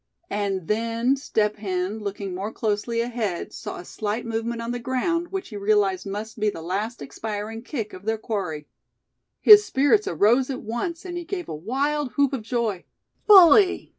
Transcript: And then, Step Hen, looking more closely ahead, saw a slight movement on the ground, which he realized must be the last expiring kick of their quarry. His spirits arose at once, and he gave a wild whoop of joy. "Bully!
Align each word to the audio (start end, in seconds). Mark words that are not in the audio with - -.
And 0.31 0.67
then, 0.67 1.15
Step 1.15 1.57
Hen, 1.57 1.99
looking 1.99 2.33
more 2.33 2.51
closely 2.51 3.01
ahead, 3.01 3.53
saw 3.53 3.77
a 3.77 3.85
slight 3.85 4.25
movement 4.25 4.59
on 4.59 4.71
the 4.71 4.79
ground, 4.79 5.27
which 5.27 5.49
he 5.49 5.57
realized 5.57 6.07
must 6.07 6.39
be 6.39 6.49
the 6.49 6.63
last 6.63 7.03
expiring 7.03 7.61
kick 7.61 7.93
of 7.93 8.05
their 8.05 8.17
quarry. 8.17 8.65
His 9.41 9.63
spirits 9.63 10.07
arose 10.07 10.49
at 10.49 10.63
once, 10.63 11.05
and 11.05 11.17
he 11.19 11.23
gave 11.23 11.47
a 11.47 11.53
wild 11.55 12.13
whoop 12.13 12.33
of 12.33 12.41
joy. 12.41 12.83
"Bully! 13.27 13.89